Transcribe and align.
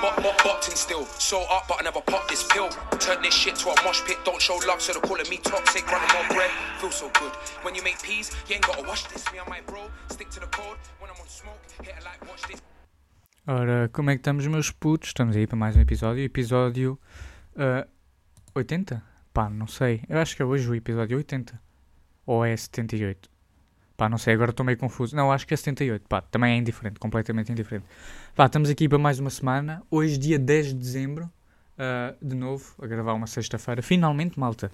Boxing 0.00 0.76
still. 0.76 1.04
So 1.18 1.42
up, 1.50 1.68
but 1.68 1.80
I 1.80 1.82
never 1.82 2.00
popped 2.00 2.30
this 2.30 2.42
pill. 2.48 2.70
Turn 2.98 3.20
this 3.20 3.34
shit 3.34 3.56
to 3.56 3.68
a 3.68 3.74
mosh 3.84 4.00
pit. 4.06 4.16
Don't 4.24 4.40
show 4.40 4.58
love, 4.66 4.80
so 4.80 4.94
they're 4.94 5.02
calling 5.02 5.28
me 5.28 5.36
toxic. 5.36 5.86
Running 5.92 6.08
more 6.14 6.26
bread. 6.28 6.50
Feel 6.80 6.90
so 6.90 7.10
good. 7.20 7.32
When 7.62 7.74
you 7.74 7.82
make 7.82 8.02
peas, 8.02 8.30
you 8.48 8.54
ain't 8.54 8.66
gotta 8.66 8.82
wash 8.88 9.04
this. 9.08 9.30
Me 9.30 9.38
and 9.38 9.48
my 9.48 9.60
bro, 9.66 9.90
stick 10.08 10.30
to 10.30 10.40
the. 10.40 10.48
When 11.00 11.10
I'm 11.10 11.20
on 11.20 11.28
smoke, 11.28 11.60
hit 11.82 11.94
a 12.00 12.26
watch 12.26 12.42
this. 12.48 12.62
Ora, 13.46 13.90
como 13.92 14.10
é 14.10 14.14
que 14.14 14.20
estamos, 14.20 14.46
meus 14.46 14.70
putos? 14.70 15.08
Estamos 15.08 15.36
aí 15.36 15.46
para 15.46 15.56
mais 15.56 15.76
um 15.76 15.80
episódio. 15.80 16.24
Episódio 16.24 16.98
ah, 17.56 17.86
80? 18.54 19.02
Pá, 19.34 19.50
não 19.50 19.66
sei. 19.66 20.02
Eu 20.08 20.18
acho 20.18 20.34
que 20.34 20.40
é 20.40 20.44
hoje 20.46 20.68
o 20.68 20.74
episódio 20.74 21.18
80. 21.18 21.60
Ou 22.24 22.44
é 22.44 22.56
78? 22.56 23.28
Pá, 24.00 24.08
não 24.08 24.16
sei, 24.16 24.32
agora 24.32 24.50
estou 24.50 24.64
meio 24.64 24.78
confuso. 24.78 25.14
Não, 25.14 25.30
acho 25.30 25.46
que 25.46 25.52
é 25.52 25.56
78. 25.58 26.08
Pá, 26.08 26.22
também 26.22 26.54
é 26.54 26.56
indiferente, 26.56 26.98
completamente 26.98 27.52
indiferente. 27.52 27.84
Pá, 28.34 28.46
estamos 28.46 28.70
aqui 28.70 28.88
para 28.88 28.96
mais 28.96 29.18
uma 29.18 29.28
semana. 29.28 29.82
Hoje, 29.90 30.16
dia 30.16 30.38
10 30.38 30.68
de 30.68 30.74
dezembro. 30.74 31.30
ah, 31.76 32.14
de 32.22 32.34
novo, 32.34 32.64
a 32.82 32.86
gravar 32.86 33.12
uma 33.12 33.26
sexta-feira. 33.26 33.82
Finalmente, 33.82 34.40
malta. 34.40 34.72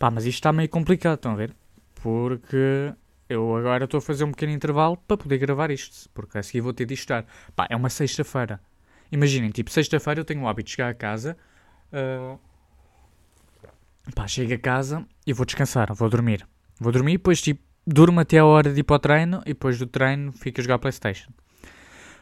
Pá, 0.00 0.10
mas 0.10 0.24
isto 0.26 0.38
está 0.38 0.52
meio 0.52 0.68
complicado, 0.68 1.14
estão 1.14 1.30
a 1.30 1.36
ver? 1.36 1.54
Porque 2.02 2.92
eu 3.28 3.54
agora 3.54 3.84
estou 3.84 3.98
a 3.98 4.00
fazer 4.00 4.24
um 4.24 4.32
pequeno 4.32 4.50
intervalo 4.50 4.96
para 4.96 5.16
poder 5.16 5.38
gravar 5.38 5.70
isto. 5.70 6.10
Porque 6.12 6.36
a 6.36 6.42
seguir 6.42 6.60
vou 6.60 6.72
ter 6.72 6.86
de 6.86 6.94
estar. 6.94 7.24
Pá, 7.54 7.68
é 7.70 7.76
uma 7.76 7.88
sexta-feira. 7.88 8.60
Imaginem, 9.12 9.50
tipo, 9.50 9.70
sexta-feira 9.70 10.18
eu 10.22 10.24
tenho 10.24 10.42
o 10.42 10.48
hábito 10.48 10.66
de 10.66 10.72
chegar 10.72 10.88
a 10.88 10.94
casa. 10.94 11.36
ah, 11.92 12.36
pá, 14.12 14.26
chego 14.26 14.54
a 14.54 14.58
casa 14.58 15.06
e 15.24 15.32
vou 15.32 15.46
descansar, 15.46 15.94
vou 15.94 16.08
dormir. 16.10 16.44
Vou 16.80 16.90
dormir 16.90 17.12
e 17.12 17.16
depois, 17.16 17.40
tipo, 17.40 17.65
durmo 17.86 18.20
até 18.20 18.38
a 18.38 18.44
hora 18.44 18.72
de 18.72 18.80
ir 18.80 18.84
para 18.84 18.96
o 18.96 18.98
treino 18.98 19.42
e 19.46 19.50
depois 19.50 19.78
do 19.78 19.86
treino 19.86 20.32
fico 20.32 20.60
a 20.60 20.62
jogar 20.62 20.78
Playstation. 20.78 21.30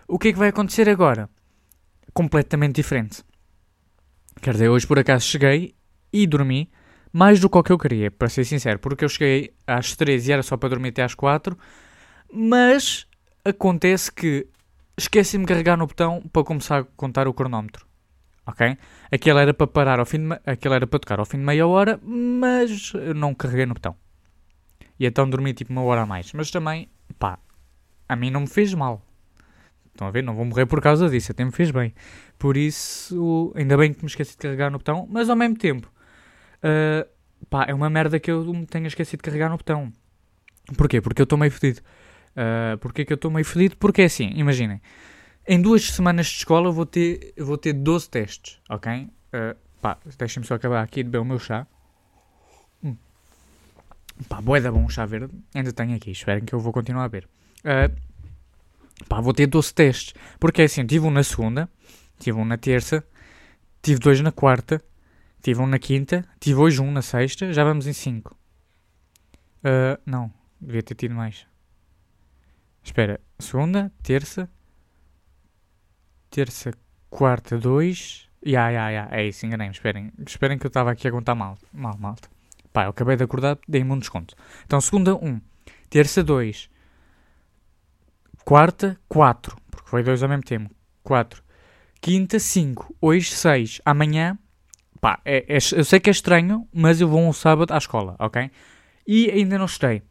O 0.07 0.19
que 0.19 0.29
é 0.29 0.33
que 0.33 0.39
vai 0.39 0.49
acontecer 0.49 0.89
agora? 0.89 1.31
Completamente 2.13 2.77
diferente. 2.77 3.25
Quer 4.43 4.53
dizer, 4.53 4.69
hoje 4.69 4.87
por 4.87 4.99
acaso 4.99 5.27
cheguei 5.27 5.75
e 6.13 6.27
dormi 6.27 6.71
mais 7.13 7.41
do 7.41 7.49
que 7.49 7.57
o 7.57 7.63
que 7.63 7.73
eu 7.73 7.79
queria, 7.79 8.11
para 8.11 8.29
ser 8.29 8.45
sincero, 8.45 8.79
porque 8.79 9.05
eu 9.05 9.09
cheguei 9.09 9.55
às 9.67 9.95
3 9.97 10.29
e 10.29 10.33
era 10.33 10.43
só 10.43 10.57
para 10.57 10.69
dormir 10.69 10.89
até 10.89 11.03
às 11.03 11.15
4, 11.15 11.57
mas 12.33 13.07
acontece 13.45 14.13
que 14.13 14.49
esqueci-me 14.99 15.45
de 15.45 15.49
carregar 15.49 15.77
no 15.77 15.87
botão 15.87 16.23
para 16.33 16.43
começar 16.43 16.81
a 16.81 16.85
contar 16.85 17.29
o 17.29 17.33
cronómetro. 17.33 17.87
Ok? 18.47 18.77
Aquele 19.11 19.39
era 19.39 19.55
para 19.55 19.67
parar 19.67 20.01
ao 20.01 20.05
fim 20.05 20.29
de, 20.29 20.41
aquele 20.45 20.75
era 20.75 20.87
para 20.87 20.99
tocar 20.99 21.19
ao 21.19 21.25
fim 21.25 21.39
de 21.39 21.45
meia 21.45 21.67
hora, 21.67 21.99
mas 22.03 22.93
não 23.15 23.33
carreguei 23.33 23.65
no 23.65 23.75
botão. 23.75 23.97
E 24.99 25.07
então 25.07 25.29
dormi 25.29 25.53
tipo 25.53 25.73
uma 25.73 25.83
hora 25.83 26.03
a 26.03 26.07
mais. 26.07 26.33
Mas 26.33 26.51
também, 26.51 26.89
pá, 27.19 27.39
a 28.09 28.17
mim 28.17 28.31
não 28.31 28.43
me 28.43 28.47
fez 28.47 28.73
mal. 28.75 29.03
Estão 29.87 30.09
a 30.09 30.11
ver? 30.11 30.23
Não 30.23 30.35
vou 30.35 30.45
morrer 30.45 30.67
por 30.67 30.81
causa 30.81 31.09
disso, 31.09 31.33
até 31.33 31.45
me 31.45 31.53
fez 31.53 31.71
bem. 31.71 31.95
Por 32.39 32.57
isso, 32.57 33.53
ainda 33.55 33.77
bem 33.77 33.93
que 33.93 34.03
me 34.03 34.09
esqueci 34.09 34.33
de 34.33 34.39
carregar 34.39 34.71
no 34.71 34.79
botão, 34.79 35.07
mas 35.09 35.31
ao 35.31 35.37
mesmo 35.37 35.57
tempo, 35.57 35.91
ah, 36.63 37.07
pá, 37.51 37.67
é 37.69 37.75
uma 37.75 37.91
merda 37.91 38.19
que 38.19 38.31
eu 38.31 38.43
me 38.53 38.67
tenha 38.67 38.89
esquecido 38.89 39.19
de 39.19 39.25
carregar 39.25 39.51
no 39.51 39.57
botão. 39.57 39.93
Porquê? 40.77 41.01
Porque 41.01 41.21
eu 41.21 41.25
estou 41.25 41.39
meio 41.39 41.53
fedido. 41.53 41.81
Uh, 42.35 42.77
Porquê 42.79 43.05
que 43.05 43.13
eu 43.13 43.17
estou 43.17 43.31
meio 43.31 43.45
fedido? 43.45 43.77
Porque 43.77 44.03
é 44.03 44.07
assim, 44.07 44.33
imaginem. 44.35 44.81
Em 45.47 45.61
duas 45.61 45.85
semanas 45.85 46.27
de 46.27 46.39
escola 46.39 46.69
eu 46.69 46.73
vou 46.73 46.87
ter, 46.87 47.35
vou 47.39 47.59
ter 47.59 47.75
12 47.75 48.09
testes, 48.09 48.59
ok? 48.69 48.93
Uh, 49.03 49.57
pá, 49.81 49.99
deixem-me 50.19 50.47
só 50.47 50.55
acabar 50.55 50.83
aqui 50.83 51.03
de 51.03 51.11
beber 51.11 51.19
o 51.19 51.25
meu 51.25 51.39
chá. 51.39 51.67
Pá, 54.29 54.41
bué 54.41 54.61
da 54.61 54.71
bom 54.71 54.89
chá 54.89 55.05
verde. 55.05 55.35
Ainda 55.55 55.73
tenho 55.73 55.97
aqui, 55.97 56.11
esperem 56.11 56.45
que 56.45 56.55
eu 56.55 56.61
vou 56.61 56.73
continuar 56.73 57.05
a 57.05 57.09
beber. 57.09 57.29
Uh, 57.61 57.95
pá, 59.09 59.21
vou 59.21 59.33
ter 59.33 59.47
12 59.47 59.75
testes. 59.75 60.15
Porque 60.39 60.63
é 60.63 60.65
assim, 60.67 60.87
tive 60.87 61.07
um 61.07 61.11
na 61.11 61.23
segunda, 61.23 61.69
tive 62.19 62.39
um 62.39 62.45
na 62.45 62.57
terça, 62.57 63.05
tive 63.83 63.99
dois 63.99 64.21
na 64.21 64.31
quarta, 64.31 64.83
tive 65.43 65.61
um 65.61 65.67
na 65.67 65.79
quinta, 65.79 66.25
tive 66.39 66.61
hoje 66.61 66.81
um 66.81 66.91
na 66.91 67.03
sexta, 67.03 67.53
já 67.53 67.65
vamos 67.65 67.87
em 67.87 67.93
5. 67.93 68.37
Uh, 69.65 70.01
não, 70.07 70.33
devia 70.61 70.83
ter 70.83 70.95
tido 70.95 71.15
mais. 71.15 71.47
Espera, 72.83 73.21
segunda, 73.39 73.91
terça, 74.03 74.49
terça, 76.31 76.73
quarta, 77.11 77.59
dois. 77.59 78.29
Ya, 78.47 78.69
ya, 78.69 78.91
ya, 78.91 79.09
é 79.11 79.27
isso, 79.27 79.47
enganei-me. 79.47 79.73
Esperem, 79.73 80.13
esperem 80.27 80.59
que 80.59 80.67
eu 80.67 80.69
estava 80.69 80.91
aqui 80.91 81.09
a 81.09 81.11
contar 81.11 81.35
mal, 81.35 81.57
mal, 81.73 81.97
malta. 81.99 82.34
Pá, 82.75 82.87
eu 82.87 82.91
acabei 82.91 83.15
de 83.15 83.23
acordar, 83.23 83.57
dei-me 83.69 83.93
um 83.93 83.99
desconto. 84.01 84.35
Então, 84.67 84.81
segunda, 84.81 85.15
um. 85.15 85.41
Terça, 85.89 86.25
dois. 86.25 86.69
Quarta, 88.45 88.99
quatro. 89.09 89.57
Porque 89.71 89.89
foi 89.89 90.03
dois 90.03 90.25
ao 90.25 90.29
mesmo 90.29 90.43
tempo. 90.43 90.75
Quatro. 91.05 91.41
Quinta, 92.01 92.41
cinco. 92.41 92.93
Hoje, 93.01 93.31
seis. 93.31 93.81
Amanhã, 93.85 94.37
pá, 95.01 95.21
é, 95.25 95.45
é- 95.49 95.59
eu 95.77 95.85
sei 95.85 96.01
que 96.01 96.11
é 96.11 96.13
estranho, 96.13 96.67
mas 96.75 97.01
eu 97.01 97.07
vou 97.07 97.21
um 97.21 97.33
sábado 97.33 97.73
à 97.73 97.79
escola, 97.79 98.17
ok? 98.19 98.51
E 99.07 99.31
ainda 99.31 99.57
não 99.57 99.67
estudei. 99.67 100.03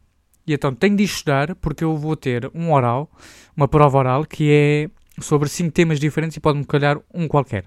E 0.46 0.54
então 0.54 0.74
tenho 0.74 0.96
de 0.96 1.04
estudar 1.04 1.54
porque 1.56 1.84
eu 1.84 1.94
vou 1.98 2.16
ter 2.16 2.50
um 2.54 2.72
oral, 2.72 3.10
uma 3.54 3.68
prova 3.68 3.98
oral 3.98 4.24
que 4.24 4.50
é 4.50 5.20
sobre 5.22 5.50
cinco 5.50 5.70
temas 5.72 6.00
diferentes 6.00 6.38
e 6.38 6.40
pode-me 6.40 6.64
calhar 6.64 6.98
um 7.12 7.28
qualquer. 7.28 7.66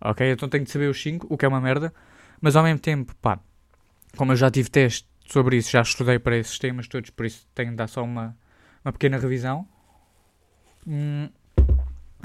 Ok? 0.00 0.28
Então 0.28 0.48
tenho 0.48 0.64
de 0.64 0.72
saber 0.72 0.90
os 0.90 1.00
cinco, 1.00 1.24
o 1.30 1.38
que 1.38 1.44
é 1.44 1.48
uma 1.48 1.60
merda. 1.60 1.94
Mas 2.40 2.56
ao 2.56 2.64
mesmo 2.64 2.80
tempo, 2.80 3.14
pá, 3.22 3.38
como 4.14 4.32
eu 4.32 4.36
já 4.36 4.50
tive 4.50 4.70
teste 4.70 5.08
sobre 5.26 5.56
isso, 5.56 5.70
já 5.70 5.82
estudei 5.82 6.18
para 6.18 6.36
esses 6.36 6.58
temas 6.58 6.86
todos, 6.88 7.10
por 7.10 7.26
isso 7.26 7.46
tenho 7.54 7.70
de 7.70 7.76
dar 7.76 7.88
só 7.88 8.02
uma, 8.02 8.36
uma 8.84 8.92
pequena 8.92 9.18
revisão. 9.18 9.66
Hum, 10.86 11.28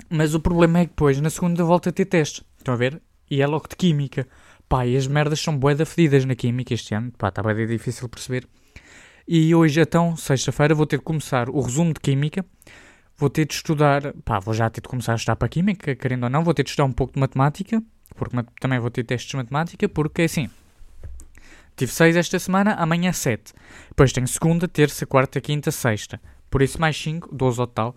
mas 0.10 0.34
o 0.34 0.40
problema 0.40 0.80
é 0.80 0.84
que 0.84 0.92
depois, 0.92 1.20
na 1.20 1.30
segunda, 1.30 1.64
volto 1.64 1.90
a 1.90 1.92
ter 1.92 2.06
teste. 2.06 2.46
Estão 2.58 2.74
a 2.74 2.78
ver? 2.78 3.02
E 3.30 3.42
é 3.42 3.48
logo 3.48 3.68
de 3.68 3.76
química. 3.76 4.28
Pá, 4.68 4.86
e 4.86 4.96
as 4.96 5.08
merdas 5.08 5.40
são 5.40 5.58
bué 5.58 5.76
da 5.76 5.86
fedidas 5.86 6.26
na 6.26 6.36
química 6.36 6.74
este 6.74 6.94
ano. 6.94 7.12
Pá, 7.18 7.30
está 7.30 7.42
bem 7.42 7.66
difícil 7.66 8.08
perceber. 8.08 8.48
E 9.32 9.54
hoje, 9.54 9.80
então, 9.80 10.16
sexta-feira, 10.16 10.74
vou 10.74 10.88
ter 10.88 10.98
de 10.98 11.04
começar 11.04 11.50
o 11.50 11.62
resumo 11.62 11.94
de 11.94 12.00
Química. 12.00 12.44
Vou 13.16 13.30
ter 13.30 13.46
de 13.46 13.54
estudar, 13.54 14.14
pá, 14.26 14.40
vou 14.40 14.56
já 14.56 14.70
ter 14.72 14.82
de 14.82 14.88
começar 14.88 15.12
a 15.12 15.16
estudar 15.18 15.36
para 15.36 15.48
Química, 15.48 15.96
querendo 15.96 16.24
ou 16.24 16.30
não. 16.32 16.44
Vou 16.44 16.52
ter 16.52 16.64
de 16.64 16.70
estudar 16.70 16.86
um 16.86 16.92
pouco 16.92 17.14
de 17.14 17.20
Matemática, 17.20 17.84
porque 18.16 18.36
também 18.60 18.80
vou 18.80 18.90
ter 18.90 19.04
testes 19.04 19.30
de 19.30 19.38
Matemática, 19.38 19.88
porque 19.88 20.24
assim. 20.24 20.50
Tive 21.80 21.94
6 21.94 22.18
esta 22.18 22.38
semana, 22.38 22.74
amanhã 22.74 23.14
7. 23.14 23.54
Depois 23.88 24.12
tenho 24.12 24.28
segunda, 24.28 24.68
terça, 24.68 25.06
quarta, 25.06 25.40
quinta, 25.40 25.72
sexta. 25.72 26.20
Por 26.50 26.62
isso 26.62 26.78
mais 26.78 27.02
5, 27.02 27.34
12 27.34 27.62
ao 27.62 27.68
total. 27.68 27.96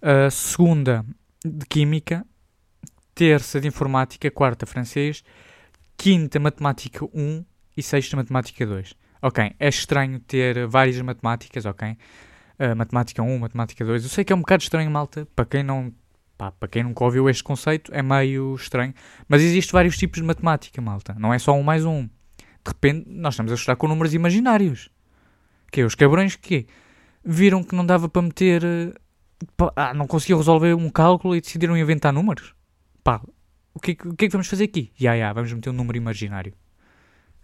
Uh, 0.00 0.30
segunda 0.30 1.04
de 1.44 1.66
Química, 1.66 2.24
terça 3.12 3.60
de 3.60 3.66
Informática, 3.66 4.30
quarta 4.30 4.66
francês, 4.66 5.24
quinta 5.96 6.38
Matemática 6.38 7.04
1 7.06 7.44
e 7.76 7.82
sexta 7.82 8.16
Matemática 8.16 8.64
2. 8.64 8.94
Ok, 9.20 9.52
é 9.58 9.68
estranho 9.68 10.20
ter 10.20 10.68
várias 10.68 11.00
matemáticas, 11.00 11.66
ok? 11.66 11.88
Uh, 11.90 12.76
matemática 12.76 13.20
1, 13.20 13.36
matemática 13.36 13.84
2. 13.84 14.04
Eu 14.04 14.10
sei 14.10 14.22
que 14.22 14.32
é 14.32 14.36
um 14.36 14.42
bocado 14.42 14.62
estranho, 14.62 14.88
malta. 14.92 15.26
Para 15.34 15.44
quem 15.44 15.64
não. 15.64 15.92
Pá, 16.38 16.52
para 16.52 16.68
quem 16.68 16.84
nunca 16.84 17.02
ouviu 17.02 17.28
este 17.28 17.42
conceito, 17.42 17.92
é 17.92 18.00
meio 18.00 18.54
estranho. 18.54 18.94
Mas 19.26 19.42
existe 19.42 19.72
vários 19.72 19.98
tipos 19.98 20.20
de 20.20 20.24
matemática, 20.24 20.80
malta. 20.80 21.16
Não 21.18 21.34
é 21.34 21.38
só 21.40 21.52
um 21.52 21.64
mais 21.64 21.84
um. 21.84 22.08
De 22.64 22.70
repente, 22.72 23.04
nós 23.08 23.34
estamos 23.34 23.52
a 23.52 23.54
estudar 23.54 23.76
com 23.76 23.86
números 23.88 24.14
imaginários. 24.14 24.90
Que 25.70 25.82
é, 25.82 25.84
os 25.84 25.94
cabrões 25.94 26.36
que 26.36 26.66
viram 27.24 27.62
que 27.62 27.74
não 27.74 27.84
dava 27.84 28.08
para 28.08 28.22
meter. 28.22 28.62
eh, 28.64 28.92
ah, 29.76 29.92
não 29.92 30.06
conseguiam 30.06 30.38
resolver 30.38 30.74
um 30.74 30.88
cálculo 30.88 31.36
e 31.36 31.40
decidiram 31.40 31.76
inventar 31.76 32.12
números. 32.12 32.54
Pá, 33.02 33.20
o 33.74 33.80
que, 33.80 33.90
é 33.90 33.94
que- 33.94 34.08
o 34.08 34.14
que 34.14 34.24
é 34.24 34.28
que 34.28 34.32
vamos 34.32 34.46
fazer 34.46 34.64
aqui? 34.64 34.92
Ya, 35.00 35.14
ya, 35.14 35.32
vamos 35.32 35.52
meter 35.52 35.70
um 35.70 35.74
número 35.74 35.98
imaginário. 35.98 36.54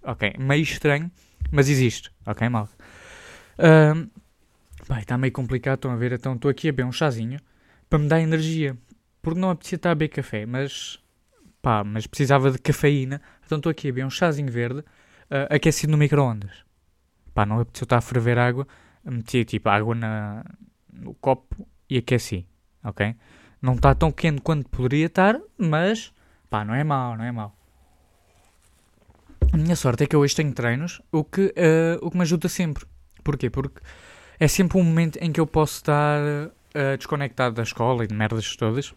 Ok, 0.03 0.33
meio 0.39 0.63
estranho, 0.63 1.11
mas 1.51 1.69
existe. 1.69 2.11
Ok, 2.27 2.49
mal. 2.49 2.69
Ahm, 3.59 4.09
pá, 4.87 5.01
está 5.01 5.19
meio 5.19 5.33
complicado, 5.33 5.75
estão 5.77 5.91
a 5.91 5.97
ver? 5.97 6.13
Então 6.13 6.35
estou 6.35 6.51
aqui 6.51 6.69
a 6.69 6.73
beber 6.73 6.87
um 6.87 6.93
chazinho 6.93 7.39
para 7.89 7.99
me 7.99 8.09
dar 8.09 8.21
energia. 8.21 8.77
Porque 9.21 9.39
não 9.39 9.51
apetecia 9.51 9.77
estar 9.77 9.91
a 9.91 9.95
beber 9.95 10.09
café, 10.15 10.47
mas 10.47 10.99
pá, 11.61 11.85
mas 11.85 12.07
precisava 12.07 12.51
de 12.51 12.59
cafeína. 12.59 13.21
Então 13.45 13.59
estou 13.59 13.71
aqui 13.71 13.89
a 13.89 13.93
beber 13.93 14.07
um 14.07 14.11
chazinho 14.11 14.51
verde 14.51 14.83
ah, 15.31 15.55
aquecido 15.55 15.93
no 15.93 15.99
micro-ondas. 15.99 16.65
Pá, 17.33 17.47
não 17.47 17.61
apeteceu 17.61 17.85
estar 17.85 17.99
a 17.99 18.01
ferver 18.01 18.39
água, 18.39 18.67
meti 19.05 19.45
tipo 19.45 19.69
água 19.69 19.95
na, 19.95 20.45
no 20.93 21.15
copo 21.15 21.67
e 21.89 21.99
aqueci. 21.99 22.47
Ok? 22.83 23.15
Não 23.63 23.75
está 23.75 23.95
tão 23.95 24.11
quente 24.11 24.41
quanto 24.41 24.69
poderia 24.69 25.07
estar, 25.07 25.39
mas 25.57 26.13
pá, 26.49 26.65
não 26.65 26.75
é 26.75 26.83
mau, 26.83 27.17
não 27.17 27.25
é 27.25 27.33
mau. 27.33 27.57
A 29.53 29.57
minha 29.57 29.77
sorte 29.77 30.05
é 30.05 30.07
que 30.07 30.15
eu 30.15 30.21
hoje 30.21 30.35
tenho 30.35 30.53
treinos, 30.53 31.03
o 31.11 31.25
que, 31.25 31.53
eh, 31.57 31.99
o 32.01 32.11
que 32.11 32.17
me 32.17 32.23
ajuda 32.23 32.49
sempre. 32.49 32.87
Porquê? 33.25 33.51
Porque 33.51 33.81
é 34.39 34.49
sempre 34.49 34.79
um 34.79 34.85
momento 34.85 35.19
em 35.21 35.33
que 35.33 35.41
eu 35.41 35.47
posso 35.47 35.77
estar 35.77 36.21
eh, 36.73 36.97
desconectado 36.97 37.55
da 37.55 37.63
escola 37.63 38.05
e 38.05 38.07
de 38.07 38.15
merdas 38.15 38.57
todas. 38.57 38.95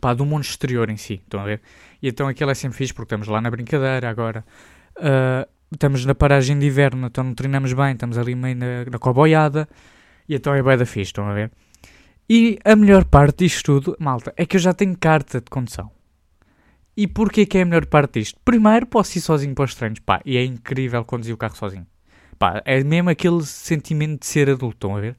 Pá, 0.00 0.14
do 0.14 0.24
mundo 0.24 0.44
exterior 0.44 0.88
em 0.88 0.96
si, 0.96 1.14
estão 1.14 1.40
a 1.40 1.44
ver? 1.44 1.60
E 2.00 2.08
então 2.08 2.28
aquilo 2.28 2.50
é 2.50 2.54
sempre 2.54 2.78
fixe 2.78 2.94
porque 2.94 3.06
estamos 3.06 3.28
lá 3.28 3.40
na 3.40 3.50
brincadeira 3.50 4.08
agora. 4.08 4.44
Eh, 4.98 5.48
estamos 5.72 6.04
na 6.04 6.14
paragem 6.14 6.58
de 6.58 6.66
inverno, 6.66 7.06
então 7.06 7.24
não 7.24 7.34
treinamos 7.34 7.72
bem, 7.72 7.92
estamos 7.92 8.18
ali 8.18 8.34
meio 8.34 8.56
na, 8.56 8.84
na 8.90 8.98
coboiada. 8.98 9.68
E 10.28 10.34
então 10.34 10.54
é 10.54 10.62
bué 10.62 10.76
da 10.76 10.86
fixe, 10.86 11.10
estão 11.10 11.28
a 11.28 11.34
ver? 11.34 11.50
E 12.28 12.58
a 12.64 12.76
melhor 12.76 13.04
parte 13.04 13.44
disto 13.44 13.64
tudo, 13.64 13.96
malta, 13.98 14.32
é 14.36 14.46
que 14.46 14.56
eu 14.56 14.60
já 14.60 14.72
tenho 14.72 14.96
carta 14.96 15.40
de 15.40 15.50
condução. 15.50 15.90
E 16.96 17.06
porquê 17.06 17.46
que 17.46 17.58
é 17.58 17.62
a 17.62 17.64
melhor 17.64 17.86
parte 17.86 18.20
disto? 18.20 18.38
Primeiro, 18.44 18.86
posso 18.86 19.16
ir 19.18 19.20
sozinho 19.20 19.54
para 19.54 19.64
os 19.64 19.74
treinos, 19.74 19.98
pá, 20.00 20.20
e 20.24 20.36
é 20.36 20.44
incrível 20.44 21.04
conduzir 21.04 21.34
o 21.34 21.38
carro 21.38 21.56
sozinho. 21.56 21.86
Pá, 22.38 22.62
é 22.64 22.82
mesmo 22.84 23.10
aquele 23.10 23.42
sentimento 23.44 24.20
de 24.20 24.26
ser 24.26 24.50
adulto, 24.50 24.76
estão 24.76 24.96
a 24.96 25.00
ver? 25.00 25.16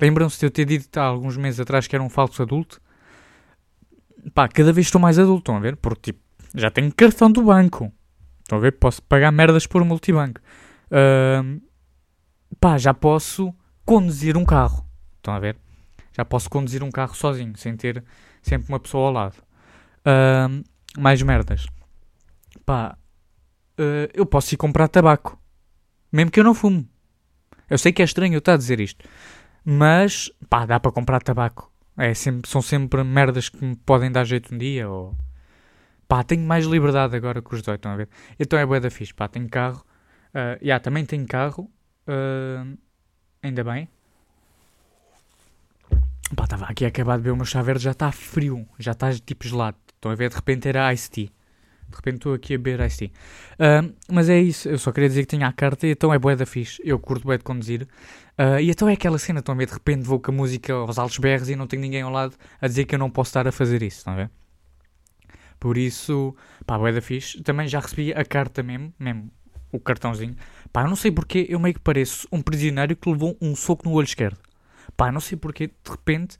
Lembram-se 0.00 0.38
de 0.38 0.46
eu 0.46 0.50
ter 0.50 0.64
dito 0.64 0.96
há 0.98 1.04
alguns 1.04 1.36
meses 1.36 1.60
atrás 1.60 1.86
que 1.86 1.96
era 1.96 2.02
um 2.02 2.08
falso 2.08 2.42
adulto? 2.42 2.80
Pá, 4.34 4.48
cada 4.48 4.72
vez 4.72 4.86
estou 4.86 5.00
mais 5.00 5.18
adulto, 5.18 5.40
estão 5.40 5.56
a 5.56 5.60
ver? 5.60 5.76
Porque, 5.76 6.12
tipo, 6.12 6.20
já 6.54 6.70
tenho 6.70 6.92
cartão 6.94 7.30
do 7.30 7.42
banco. 7.42 7.92
Estão 8.44 8.58
a 8.58 8.60
ver? 8.60 8.72
Posso 8.72 9.02
pagar 9.02 9.32
merdas 9.32 9.66
por 9.66 9.82
multibanco. 9.84 10.40
Uh, 10.90 11.60
pá, 12.60 12.76
já 12.76 12.92
posso 12.92 13.52
conduzir 13.84 14.36
um 14.36 14.44
carro. 14.44 14.86
Estão 15.16 15.34
a 15.34 15.40
ver? 15.40 15.56
Já 16.12 16.24
posso 16.24 16.48
conduzir 16.50 16.82
um 16.82 16.90
carro 16.90 17.14
sozinho, 17.14 17.56
sem 17.56 17.74
ter 17.76 18.04
sempre 18.42 18.68
uma 18.68 18.78
pessoa 18.78 19.06
ao 19.08 19.12
lado. 19.12 19.36
Uh, 20.00 20.62
mais 21.00 21.20
merdas. 21.22 21.66
Pá, 22.66 22.96
uh, 23.80 24.10
eu 24.12 24.26
posso 24.26 24.54
ir 24.54 24.58
comprar 24.58 24.88
tabaco. 24.88 25.40
Mesmo 26.12 26.30
que 26.30 26.38
eu 26.38 26.44
não 26.44 26.54
fumo. 26.54 26.86
Eu 27.68 27.78
sei 27.78 27.92
que 27.92 28.02
é 28.02 28.04
estranho 28.04 28.34
eu 28.34 28.38
estar 28.38 28.52
a 28.52 28.58
dizer 28.58 28.78
isto. 28.78 29.08
Mas, 29.64 30.30
pá, 30.50 30.66
dá 30.66 30.78
para 30.78 30.92
comprar 30.92 31.22
tabaco. 31.22 31.72
É 31.96 32.12
sempre, 32.12 32.48
são 32.50 32.60
sempre 32.60 33.02
merdas 33.02 33.48
que 33.48 33.64
me 33.64 33.74
podem 33.74 34.12
dar 34.12 34.24
jeito 34.24 34.54
um 34.54 34.58
dia. 34.58 34.88
Ou... 34.88 35.16
Pá, 36.14 36.22
tenho 36.22 36.46
mais 36.46 36.64
liberdade 36.64 37.16
agora 37.16 37.42
com 37.42 37.56
os 37.56 37.60
dois, 37.60 37.74
estão 37.74 37.90
a 37.90 37.96
ver? 37.96 38.08
Então 38.38 38.56
é 38.56 38.64
boa 38.64 38.78
da 38.78 38.88
fixe, 38.88 39.12
pá, 39.12 39.26
tenho 39.26 39.48
carro. 39.48 39.84
Uh, 40.28 40.62
yeah, 40.62 40.78
também 40.78 41.04
tenho 41.04 41.26
carro. 41.26 41.68
Uh, 42.06 42.78
ainda 43.42 43.64
bem. 43.64 43.88
Pá, 46.36 46.44
estava 46.44 46.66
aqui 46.66 46.84
a 46.84 46.88
acabar 46.88 47.16
de 47.16 47.24
ver 47.24 47.32
o 47.32 47.36
meu 47.36 47.44
chá 47.44 47.62
verde, 47.62 47.82
já 47.82 47.90
está 47.90 48.12
frio. 48.12 48.64
Já 48.78 48.92
está 48.92 49.12
tipo 49.12 49.44
gelado. 49.48 49.76
Estão 49.92 50.12
a 50.12 50.14
ver? 50.14 50.30
De 50.30 50.36
repente 50.36 50.68
era 50.68 50.94
Ice 50.94 51.10
Tea. 51.10 51.26
De 51.88 51.96
repente 51.96 52.14
estou 52.18 52.34
aqui 52.34 52.54
a 52.54 52.58
beber 52.58 52.86
Ice 52.86 52.98
Tea. 52.98 53.10
Uh, 53.54 53.92
mas 54.08 54.28
é 54.28 54.38
isso, 54.38 54.68
eu 54.68 54.78
só 54.78 54.92
queria 54.92 55.08
dizer 55.08 55.22
que 55.22 55.36
tinha 55.36 55.48
a 55.48 55.52
carta 55.52 55.84
então 55.84 56.14
é 56.14 56.18
boa 56.20 56.36
da 56.36 56.46
fixe. 56.46 56.80
Eu 56.84 57.00
curto 57.00 57.24
bué 57.24 57.38
de 57.38 57.42
conduzir. 57.42 57.88
Uh, 58.38 58.60
e 58.60 58.70
então 58.70 58.88
é 58.88 58.92
aquela 58.92 59.18
cena, 59.18 59.40
estão 59.40 59.52
a 59.52 59.58
ver? 59.58 59.66
De 59.66 59.72
repente 59.72 60.04
vou 60.04 60.20
com 60.20 60.30
a 60.30 60.34
música 60.34 60.74
aos 60.74 60.96
altos 60.96 61.18
berros 61.18 61.48
e 61.50 61.56
não 61.56 61.66
tenho 61.66 61.82
ninguém 61.82 62.02
ao 62.02 62.10
lado 62.12 62.36
a 62.60 62.68
dizer 62.68 62.84
que 62.84 62.94
eu 62.94 63.00
não 63.00 63.10
posso 63.10 63.30
estar 63.30 63.48
a 63.48 63.50
fazer 63.50 63.82
isso, 63.82 63.98
estão 63.98 64.12
a 64.12 64.16
ver? 64.16 64.30
Por 65.64 65.78
isso, 65.78 66.36
pá, 66.66 66.76
bué 66.76 66.92
da 66.92 67.00
fixe. 67.00 67.42
Também 67.42 67.66
já 67.66 67.80
recebi 67.80 68.12
a 68.12 68.22
carta 68.22 68.62
mesmo, 68.62 68.92
mesmo, 68.98 69.30
o 69.72 69.80
cartãozinho. 69.80 70.36
Pá, 70.70 70.82
eu 70.82 70.88
não 70.88 70.94
sei 70.94 71.10
porque 71.10 71.46
eu 71.48 71.58
meio 71.58 71.72
que 71.72 71.80
pareço 71.80 72.28
um 72.30 72.42
prisioneiro 72.42 72.94
que 72.94 73.08
levou 73.08 73.34
um 73.40 73.56
soco 73.56 73.88
no 73.88 73.94
olho 73.94 74.04
esquerdo. 74.04 74.36
Pá, 74.94 75.10
não 75.10 75.20
sei 75.20 75.38
porque, 75.38 75.68
de 75.68 75.90
repente, 75.90 76.36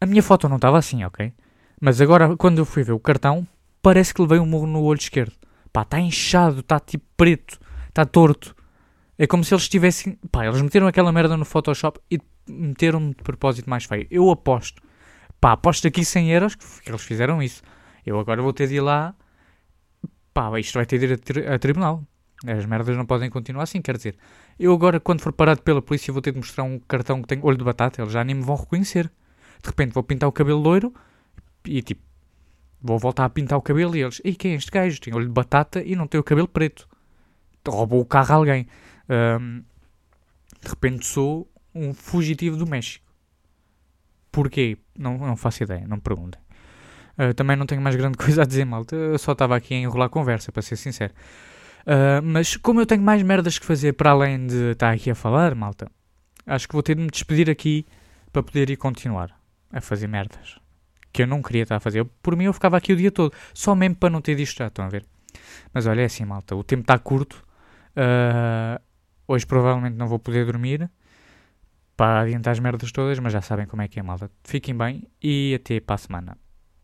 a 0.00 0.06
minha 0.06 0.22
foto 0.22 0.48
não 0.48 0.56
estava 0.56 0.78
assim, 0.78 1.04
ok? 1.04 1.30
Mas 1.78 2.00
agora, 2.00 2.34
quando 2.38 2.56
eu 2.56 2.64
fui 2.64 2.82
ver 2.82 2.92
o 2.92 2.98
cartão, 2.98 3.46
parece 3.82 4.14
que 4.14 4.22
levei 4.22 4.38
um 4.38 4.46
murro 4.46 4.66
no 4.66 4.80
olho 4.80 4.98
esquerdo. 4.98 5.34
Pá, 5.70 5.82
está 5.82 6.00
inchado, 6.00 6.60
está 6.60 6.80
tipo 6.80 7.04
preto, 7.14 7.60
está 7.90 8.06
torto. 8.06 8.56
É 9.18 9.26
como 9.26 9.44
se 9.44 9.52
eles 9.52 9.68
tivessem. 9.68 10.18
Pá, 10.30 10.46
eles 10.46 10.62
meteram 10.62 10.86
aquela 10.86 11.12
merda 11.12 11.36
no 11.36 11.44
Photoshop 11.44 12.00
e 12.10 12.18
meteram-me 12.48 13.10
de 13.10 13.22
propósito 13.22 13.68
mais 13.68 13.84
feio. 13.84 14.06
Eu 14.10 14.30
aposto. 14.30 14.80
Pá, 15.38 15.52
aposto 15.52 15.86
aqui 15.86 16.02
100 16.02 16.30
euros 16.30 16.54
que 16.54 16.90
eles 16.90 17.02
fizeram 17.02 17.42
isso. 17.42 17.62
Eu 18.04 18.18
agora 18.18 18.42
vou 18.42 18.52
ter 18.52 18.68
de 18.68 18.76
ir 18.76 18.80
lá. 18.80 19.14
Pá, 20.34 20.58
isto 20.58 20.74
vai 20.74 20.86
ter 20.86 20.98
de 20.98 21.06
ir 21.06 21.12
a, 21.12 21.18
tri 21.18 21.46
a 21.46 21.58
tribunal. 21.58 22.02
As 22.46 22.64
merdas 22.66 22.96
não 22.96 23.06
podem 23.06 23.30
continuar 23.30 23.64
assim, 23.64 23.80
quer 23.80 23.96
dizer. 23.96 24.16
Eu 24.58 24.72
agora, 24.72 24.98
quando 24.98 25.20
for 25.20 25.32
parado 25.32 25.62
pela 25.62 25.80
polícia, 25.80 26.12
vou 26.12 26.20
ter 26.20 26.32
de 26.32 26.38
mostrar 26.38 26.64
um 26.64 26.78
cartão 26.80 27.22
que 27.22 27.28
tem 27.28 27.38
olho 27.42 27.56
de 27.56 27.64
batata. 27.64 28.02
Eles 28.02 28.12
já 28.12 28.24
nem 28.24 28.34
me 28.34 28.42
vão 28.42 28.56
reconhecer. 28.56 29.10
De 29.62 29.68
repente 29.68 29.92
vou 29.92 30.02
pintar 30.02 30.28
o 30.28 30.32
cabelo 30.32 30.60
loiro 30.60 30.92
e 31.64 31.82
tipo, 31.82 32.02
vou 32.80 32.98
voltar 32.98 33.24
a 33.24 33.30
pintar 33.30 33.56
o 33.58 33.62
cabelo 33.62 33.96
e 33.96 34.02
eles, 34.02 34.20
e 34.24 34.34
quem 34.34 34.52
é 34.52 34.54
este 34.56 34.70
gajo? 34.70 35.00
Tem 35.00 35.14
olho 35.14 35.26
de 35.26 35.32
batata 35.32 35.82
e 35.82 35.94
não 35.94 36.06
tem 36.06 36.20
o 36.20 36.24
cabelo 36.24 36.48
preto. 36.48 36.88
Roubou 37.66 38.00
o 38.00 38.04
carro 38.04 38.32
a 38.32 38.36
alguém. 38.36 38.66
Um, 39.08 39.62
de 40.60 40.68
repente 40.68 41.06
sou 41.06 41.48
um 41.72 41.94
fugitivo 41.94 42.56
do 42.56 42.66
México. 42.66 43.04
Porquê? 44.32 44.78
Não, 44.98 45.16
não 45.18 45.36
faço 45.36 45.62
ideia, 45.62 45.86
não 45.86 45.96
me 45.96 46.02
perguntem. 46.02 46.41
Uh, 47.18 47.34
também 47.34 47.56
não 47.56 47.66
tenho 47.66 47.80
mais 47.80 47.96
grande 47.96 48.16
coisa 48.18 48.42
a 48.42 48.44
dizer, 48.44 48.64
malta. 48.64 48.96
Eu 48.96 49.18
só 49.18 49.32
estava 49.32 49.56
aqui 49.56 49.74
a 49.74 49.78
enrolar 49.78 50.08
conversa, 50.08 50.50
para 50.52 50.62
ser 50.62 50.76
sincero. 50.76 51.12
Uh, 51.82 52.22
mas 52.22 52.56
como 52.56 52.80
eu 52.80 52.86
tenho 52.86 53.02
mais 53.02 53.22
merdas 53.22 53.58
que 53.58 53.66
fazer 53.66 53.92
para 53.94 54.10
além 54.10 54.46
de 54.46 54.72
estar 54.72 54.92
aqui 54.92 55.10
a 55.10 55.14
falar, 55.14 55.54
malta, 55.54 55.90
acho 56.46 56.68
que 56.68 56.72
vou 56.74 56.82
ter 56.82 56.94
de 56.94 57.02
me 57.02 57.10
despedir 57.10 57.50
aqui 57.50 57.86
para 58.32 58.42
poder 58.42 58.70
ir 58.70 58.76
continuar 58.76 59.30
a 59.72 59.80
fazer 59.80 60.06
merdas 60.06 60.62
que 61.12 61.22
eu 61.22 61.26
não 61.26 61.42
queria 61.42 61.62
estar 61.62 61.76
a 61.76 61.80
fazer. 61.80 62.00
Eu, 62.00 62.06
por 62.06 62.34
mim, 62.34 62.44
eu 62.44 62.52
ficava 62.52 62.76
aqui 62.76 62.92
o 62.92 62.96
dia 62.96 63.10
todo, 63.10 63.32
só 63.52 63.74
mesmo 63.74 63.96
para 63.96 64.10
não 64.10 64.20
ter 64.20 64.34
disto 64.34 64.58
já, 64.58 64.68
estão 64.68 64.84
a 64.84 64.88
ver? 64.88 65.04
Mas 65.72 65.86
olha, 65.86 66.00
é 66.00 66.04
assim, 66.06 66.24
malta, 66.24 66.56
o 66.56 66.64
tempo 66.64 66.82
está 66.82 66.98
curto. 66.98 67.44
Uh, 67.94 68.80
hoje 69.28 69.46
provavelmente 69.46 69.96
não 69.96 70.08
vou 70.08 70.18
poder 70.18 70.46
dormir 70.46 70.90
para 71.96 72.22
adiantar 72.22 72.52
as 72.52 72.58
merdas 72.58 72.90
todas, 72.90 73.18
mas 73.18 73.32
já 73.32 73.42
sabem 73.42 73.66
como 73.66 73.82
é 73.82 73.88
que 73.88 74.00
é, 74.00 74.02
malta. 74.02 74.30
Fiquem 74.42 74.76
bem 74.76 75.06
e 75.22 75.54
até 75.54 75.78
para 75.80 75.94
a 75.94 75.98
semana. 75.98 76.41